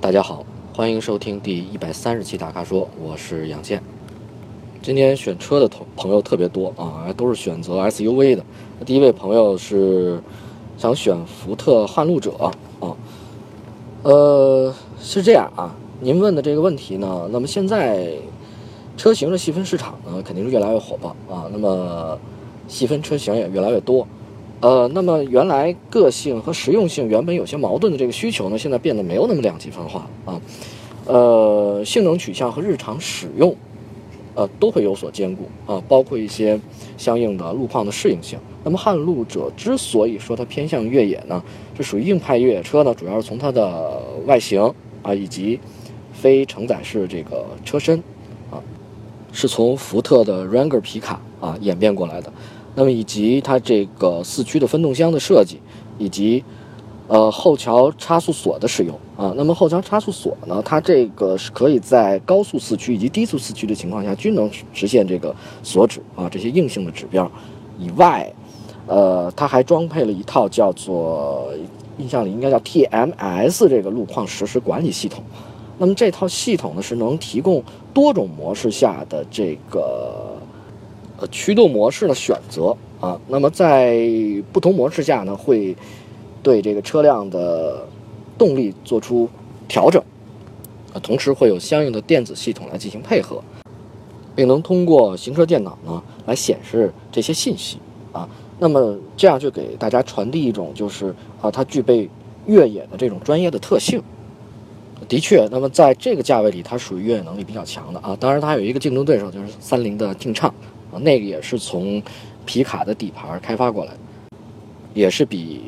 [0.00, 0.42] 大家好，
[0.74, 3.82] 欢迎收听第一百三十期大咖说，我是杨健。
[4.80, 8.42] 今天选车的朋朋友特别多啊，都是选择 SUV 的。
[8.86, 10.18] 第一位朋友是
[10.78, 12.32] 想选福特撼路者
[12.80, 12.96] 啊，
[14.02, 18.10] 呃，是这样啊，您问的这个问题呢，那么现在
[18.96, 22.18] 车型的细分市场呢，肯定是越来越火爆啊，那么
[22.66, 24.08] 细分车型也越来越多。
[24.60, 30.40] 呃，那么原来个性和实用性原本有些矛盾的这个需求呢，现在变得没有那么两极分化啊。
[31.06, 33.56] 呃，性能取向和日常使用，
[34.34, 36.60] 呃，都会有所兼顾啊，包括一些
[36.98, 38.38] 相应的路况的适应性。
[38.62, 41.42] 那么撼路者之所以说它偏向越野呢，
[41.74, 44.62] 是属于硬派越野车呢，主要是从它的外形
[45.02, 45.58] 啊，以及
[46.12, 47.98] 非承载式这个车身
[48.50, 48.60] 啊，
[49.32, 52.30] 是从福特的 Ranger 皮卡啊演变过来的。
[52.76, 55.58] 那么以及它这个四驱的分动箱的设计，
[55.98, 56.42] 以及
[57.08, 59.34] 呃后桥差速锁的使用啊。
[59.36, 67.28] 那么后桥差速锁呢，它这个是可以在高速四驱以及低速四驱的情况下均能实现这个锁止啊这些硬性的指标。
[67.78, 68.32] 以外，
[68.86, 71.52] 呃，它还装配了一套叫做
[71.98, 75.24] 印象里应该叫 TMS 这个路况实时管理系统。
[75.76, 80.29] 那么这套系统呢是能提供多种模式下的这个。
[81.28, 84.00] 驱动模式的选择啊，那么在
[84.52, 85.76] 不同模式下呢，会
[86.42, 87.86] 对这个车辆的
[88.38, 89.28] 动力做出
[89.68, 90.02] 调整，
[90.92, 93.42] 啊，同时会有相应的电子系统来进行配合，
[94.34, 97.78] 并能通过行车电脑呢来显示这些信息
[98.12, 102.08] 啊，那么这样就给大家传递一种就是啊，它具备
[102.46, 104.02] 越野的这种专业的特性。
[105.08, 108.14] 的确，那么在这个价位里，它属于越野能力比较强的啊。
[108.20, 110.54] 当然，它有一个竞争对手就是三菱的劲畅。
[110.92, 112.02] 啊，那个也是从
[112.44, 113.92] 皮卡的底盘开发过来，
[114.94, 115.60] 也是比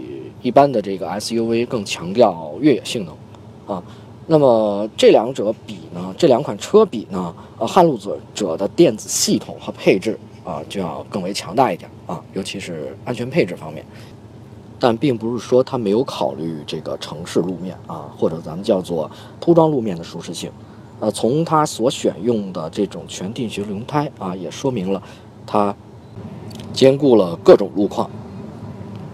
[0.43, 3.15] 一般的这个 SUV 更强调越野性能
[3.77, 3.83] 啊。
[4.27, 13.85] 那么这两者比呢，这两款车比呢，呃，撼路者者的电子系统和配置啊就要更为强大一点啊，尤其是安全配置方面。
[14.79, 19.09] 但并不是说它没有考虑这个城市路面啊，或者咱们叫做
[19.39, 20.51] 铺装路面的舒适性。
[21.03, 25.03] 呃，从它所选用的这种全定型轮胎啊，也说明了
[25.45, 25.75] 它
[26.73, 28.09] 兼顾了各种路况。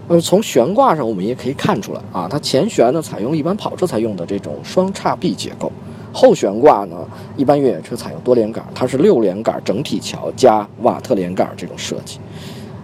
[0.07, 5.71] 那么从悬挂上，我们也可以看出来啊，它前悬呢采用一般跑车才用的这种双叉臂结构，
[6.13, 6.95] 后悬挂呢
[7.35, 12.19] 一般越野车采用多连杆，它是六连杆整体桥加瓦特连杆这种设计。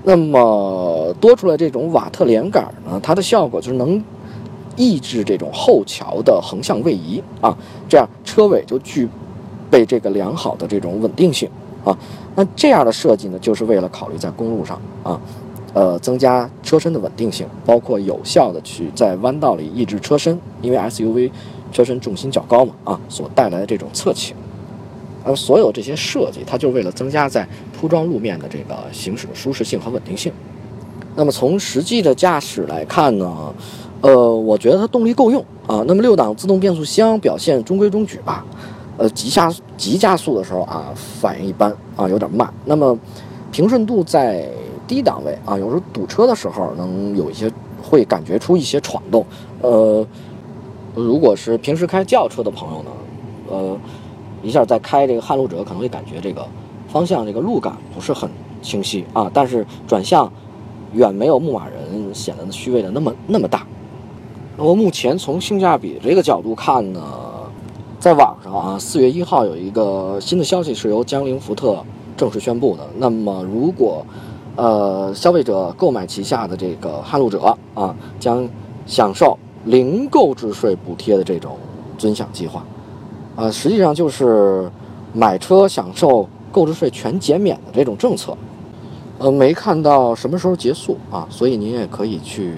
[0.04, 4.04] 那么多出来这种瓦特连杆呢，它的效果就是能。
[4.76, 7.56] 抑制这种后桥的横向位移啊，
[7.88, 9.08] 这样车尾就具
[9.70, 11.50] 备这个良好的这种稳定性
[11.84, 11.98] 啊。
[12.36, 15.20] 那这样的设计呢，就是为了考虑在公路上啊，
[15.74, 21.32] 呃，增加车身的稳定性，包括有效的去在弯道里抑制车身，因为 SUV
[21.72, 24.36] 车身重心较高嘛啊，所带来的这种侧倾。
[25.24, 30.32] 而所有这些设计，它就是为了增加在铺装路面的这个行驶的舒适性和稳定性。
[31.16, 33.54] 那么从实际的驾驶来看呢？
[34.02, 35.84] 呃，我觉得它动力够用啊。
[35.88, 38.46] 那么六档自动变速箱表现中规中矩吧。
[38.98, 42.54] 呃，急下急加速的时候啊，反应一般啊，有点慢。
[42.64, 42.98] 那么
[43.52, 44.48] 平顺度在
[44.88, 47.52] 低档位啊，有时候堵车的时候能有一些
[47.84, 49.26] 会感觉出一些闯动。
[49.62, 50.06] 呃，
[50.94, 52.92] 如果是平时开轿车的朋友呢，
[53.50, 53.78] 呃，
[54.42, 56.48] 一下在开这个撼路者可能会感觉这个
[56.88, 58.30] 方向这个路感不是很
[58.62, 59.30] 清晰啊。
[59.34, 60.32] 但是转向
[60.94, 63.68] 远没有牧马人显得虚位的那么那么大。
[64.58, 67.02] 那么目前从性价比这个角度看呢，
[68.00, 71.78] 在网上啊，四月一号有一个新的消息是由江铃福特
[72.16, 72.88] 正式宣布的。
[72.98, 74.06] 那么如果
[74.56, 78.48] 呃消费者购买旗下的这个撼路者啊，将
[78.88, 81.58] 享受零购置税补贴的这种
[81.98, 82.66] 尊享计划，
[83.36, 84.72] 啊，实际上就是
[85.12, 88.34] 买车享受购置税全减免的这种政策。
[89.18, 92.54] 呃，没看到什么时候结束啊，所以您也可以去。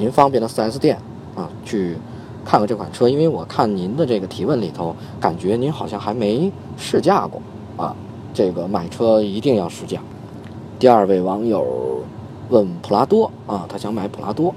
[0.00, 0.96] 您方便的 4S 店
[1.36, 1.94] 啊，去
[2.42, 7.42] 看看这款车，因为我看您的这个提问里头，感觉您好像还没试驾过
[7.76, 7.94] 啊。
[8.32, 10.00] 这个买车一定要试驾。
[10.78, 12.00] 第二位网友
[12.48, 14.54] 问普拉多啊，他想买普拉多。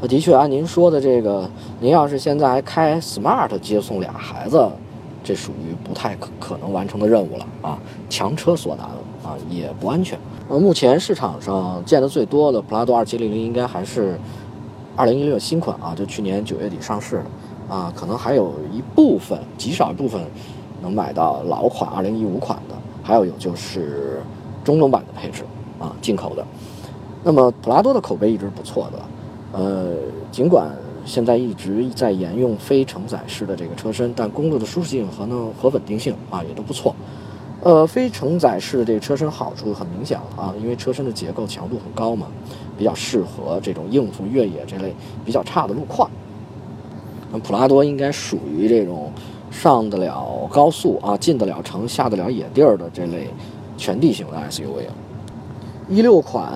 [0.00, 1.50] 那的确按您说的这个，
[1.80, 4.64] 您要是现在还开 smart 接送俩孩子，
[5.24, 7.76] 这属于不太可可能完成的任务了啊，
[8.08, 8.86] 强车所难
[9.24, 10.16] 啊，也不安全。
[10.48, 14.16] 呃，目前市场上见的最多的普拉多2700应该还是。
[14.98, 20.20] 二零一六新款啊，就去年九月底上市的啊，可能还有一部分极少一部分
[20.82, 24.20] 能买到老款二零一五款的，还有有就是
[24.64, 25.44] 中东版的配置
[25.78, 26.44] 啊，进口的。
[27.22, 29.94] 那么普拉多的口碑一直不错的，呃，
[30.32, 30.68] 尽管
[31.04, 36.92] 现在一直在沿用非承载式的这个车身，但公路的舒适性和呢和稳定性啊也都不错。
[37.60, 42.28] 呃，非承载式的这个车身好处很明显了啊，因为车身的结构强度很高嘛，
[42.78, 44.94] 比较适合这种应付越野这类
[45.24, 46.08] 比较差的路况。
[47.32, 49.12] 那普拉多应该属于这种
[49.50, 53.28] 上得了高速啊，进得了城、下得了野地儿的这类
[53.76, 54.94] 全地形的 SUV 啊。
[55.88, 56.52] 一六款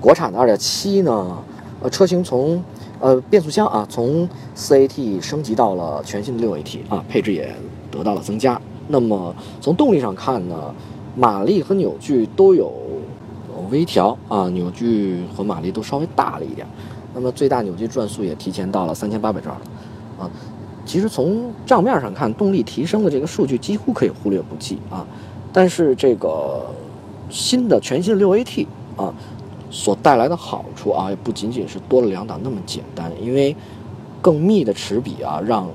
[0.00, 1.36] 国产的二点七呢，
[1.82, 2.62] 呃，车型从
[3.00, 7.52] 呃变速箱啊从四 AT 升级到了全新的六 AT 啊，配置也
[7.90, 8.60] 得到了增加。
[8.92, 10.74] 那么从动力上看呢，
[11.16, 12.70] 马力和扭矩都有
[13.70, 16.66] 微调啊，扭矩和马力都稍微大了一点。
[17.14, 19.62] 那么最大扭矩转速也提前到了三千八百转了
[20.20, 20.30] 啊。
[20.84, 25.06] 其实从账面上看，动力提升的这个数据几乎可以忽略不计啊。
[25.54, 26.60] 但是这个
[27.30, 28.66] 新的全新的六 AT
[28.96, 29.14] 啊，
[29.70, 33.56] 所带来的好处啊，也不仅仅是多了两档那么简单，因为
[34.20, 35.66] 更密的齿比啊，让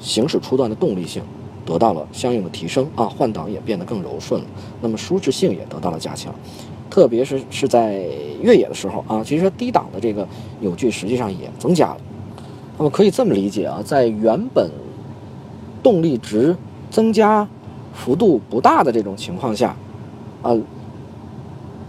[0.00, 1.22] 行驶初段的动力性。
[1.64, 4.46] 得到了相应的提升啊，换挡也变得更柔顺了，
[4.80, 6.34] 那么舒适性也得到了加强，
[6.90, 8.04] 特别是是在
[8.40, 10.26] 越野的时候啊，其实低档的这个
[10.60, 11.98] 扭矩实际上也增加了。
[12.78, 14.70] 那么可以这么理解啊，在原本
[15.82, 16.56] 动力值
[16.90, 17.46] 增加
[17.92, 19.76] 幅度不大的这种情况下，
[20.42, 20.56] 啊，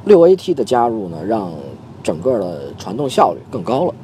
[0.05, 1.51] 六 AT 的加入呢，让
[2.03, 3.95] 整个的传动效率更高了。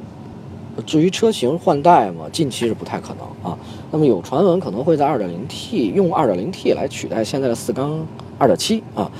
[0.86, 3.58] 至于车型换代嘛，近期是不太可能啊。
[3.90, 8.06] 那么有传闻可能会在 2.0T 用 2.0T 来取代现在的四缸
[8.38, 9.10] 2.7啊，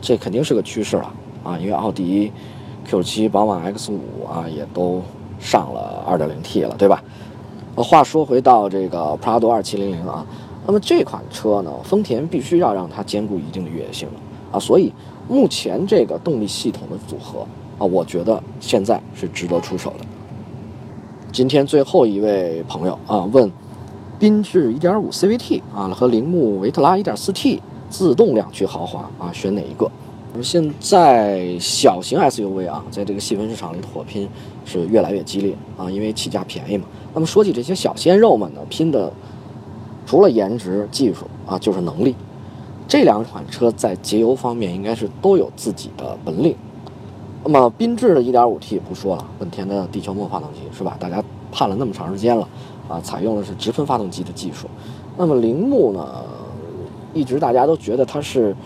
[0.00, 1.12] 这肯定是个趋势了
[1.42, 1.58] 啊。
[1.58, 2.32] 因为奥迪
[2.88, 3.92] Q7、宝马 X5
[4.26, 5.02] 啊也都
[5.38, 7.02] 上了 2.0T 了，对吧？
[7.76, 10.26] 呃，话说回到这个 Prado 2700啊，
[10.66, 14.92] 那么这款车呢，丰田必须要让它兼顾一定的越野性能啊，所以
[15.28, 17.40] 目前这个动力系统的组合
[17.78, 20.06] 啊，我觉得现在是值得出手的。
[21.34, 23.50] 今天最后一位朋友啊问，
[24.20, 27.58] 缤智1.5 CVT 啊和铃木维特拉 1.4T
[27.90, 29.90] 自动两驱豪华啊选哪一个？
[30.30, 34.28] 那么现在小型 SUV 啊在这个细分市场里的火拼
[34.64, 36.84] 是越来越激烈啊，因为起价便宜嘛。
[37.12, 39.12] 那么说起这些小鲜肉们呢，拼的
[40.06, 42.14] 除了颜值、技术啊，就是能力。
[42.86, 46.54] 这两款车在节油方面应该是都有自己的本领。
[47.46, 50.96] 那么缤智的 1.5T 不说了，本田的地球梦发动机是吧？
[50.98, 52.48] 大家盼了那么长时间了，
[52.88, 54.66] 啊，采用的是直喷发动机的技术。
[55.18, 56.24] 那么铃木呢，
[57.12, 58.56] 一直大家都觉得它是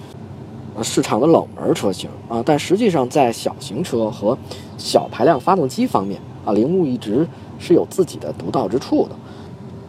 [0.81, 4.39] 市场的冷门车型啊，但实际上在小型车和
[4.77, 7.27] 小排量发动机方面啊，铃木一直
[7.59, 9.17] 是有自己的独到之处的。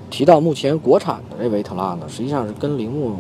[0.09, 3.18] 提到目前国产的这维特拉呢，实际上是跟铃木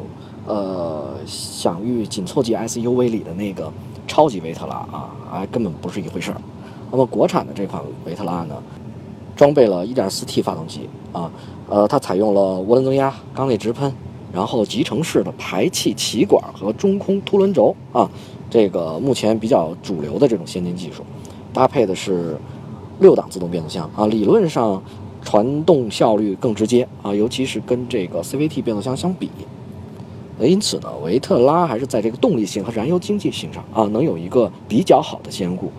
[0.47, 3.71] 呃享誉紧凑级 SUV 里的那个。
[4.09, 6.41] 超级维特拉啊，还根本不是一回事儿。
[6.91, 8.55] 那么国产的这款维特拉呢，
[9.35, 11.31] 装备了 1.4T 发动机啊，
[11.69, 13.93] 呃，它采用了涡轮增压、缸内直喷，
[14.33, 18.09] 然后集成式的排气歧管和中空凸轮轴啊，
[18.49, 21.03] 这个目前比较主流的这种先进技术，
[21.53, 22.35] 搭配的是
[22.99, 24.81] 六档自动变速箱啊，理论上
[25.21, 29.29] 传动效率更直接啊，尤其是跟这个 CVT 变速箱相比。
[30.47, 35.71] 因此呢，维特拉还是在这个动力性和燃油经济性上啊，能有一个比较好的兼顾。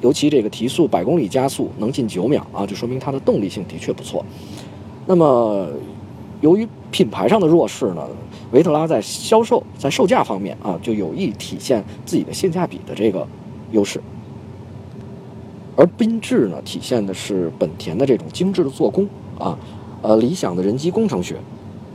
[0.00, 4.24] 尤其这个提速百公里加速能近九秒啊，就说明它的动力性的确不错。
[5.06, 5.66] 那么，
[6.40, 8.06] 由于品牌上的弱势呢，
[8.52, 13.26] 维特拉在销售在售价方面啊，就有意体现自己的性价比的这个
[13.72, 14.00] 优势。
[15.74, 19.58] 而缤智呢，体现的是本田的这种精致的做工啊，
[20.02, 21.34] 呃，理想的人机工程学。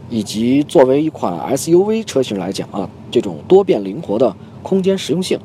[0.09, 5.39] 以及作为一款 SUV 车型来讲啊，这种多变灵活的空间实用性，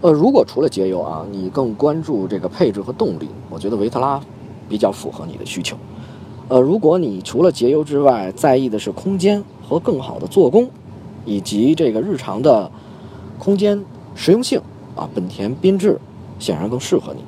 [0.00, 4.20] 呃，如果除了节油啊，你更关注这个配置和动力，我觉得维特拉
[4.68, 5.76] 比较符合你的需求。
[6.48, 10.68] 呃，如果你除了节油之外，在意的是空间和更好的做工，
[11.24, 12.70] 以及这个日常的
[13.38, 14.60] 空间实用性
[14.94, 15.98] 啊，本田缤智
[16.38, 17.24] 显然更适合你。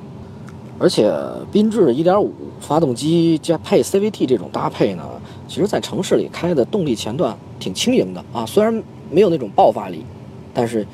[0.79, 1.11] 而且
[1.51, 2.29] 缤智1.5
[2.61, 5.03] 发动机加配 CVT 这种搭配呢？
[5.49, 10.05] 其实，在城市里开的动力前段挺轻盈的啊，虽然没有那种爆发力，
[10.53, 10.87] 但是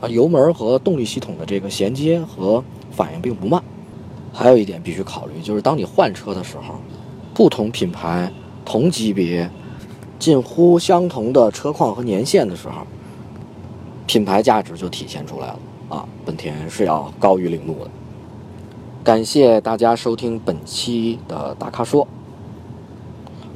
[0.00, 2.62] 啊，油门和动力系统的这个衔接和
[2.92, 3.62] 反应并不慢。
[4.32, 6.76] 还有一点必须考虑，就是当你换车的时候，
[7.34, 8.32] 不同品牌、
[8.64, 9.50] 同级别、
[10.18, 12.86] 近乎相同的车况和年限的时候，
[14.06, 15.58] 品牌价值就体现出来了
[15.88, 16.08] 啊。
[16.24, 17.90] 本田是要高于铃木的。
[19.04, 22.06] 感谢大家收听本期的大咖说。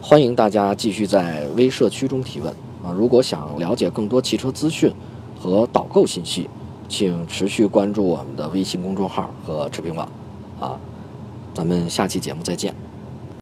[0.09, 2.49] 欢迎大家继续在微社区中提问
[2.81, 2.95] 啊！
[2.97, 4.95] 如果想了解更多汽车资讯
[5.37, 6.49] 和导购信息，
[6.89, 10.09] 请持续关注我们的微信公众号和视频网
[10.61, 10.79] 啊！
[11.53, 12.73] 咱们下期节目再见。